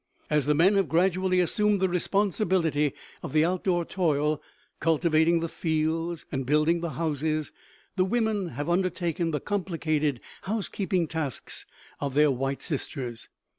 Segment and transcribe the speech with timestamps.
[0.31, 4.41] As the men have gradually assumed the responsibility of the outdoor toil,
[4.79, 7.51] cultivating the fields and building the houses,
[7.97, 11.67] the women have undertaken the complicated housekeeping tasks
[11.99, 13.29] of their white sisters.